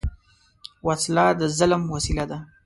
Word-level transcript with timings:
وسله 0.87 1.25
د 1.39 1.41
ظلم 1.57 1.81
وسیله 1.95 2.25
ده 2.31 2.37